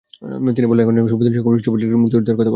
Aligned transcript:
তিনি 0.55 0.67
বললেন, 0.69 0.83
এখন 0.85 0.95
সুবিধাজনক 1.13 1.43
সময় 1.45 1.51
দেখে 1.57 1.65
ছবিটি 1.67 1.83
মুক্তি 2.01 2.13
দেওয়ার 2.15 2.37
কথা 2.37 2.37
ভাবছি। 2.39 2.49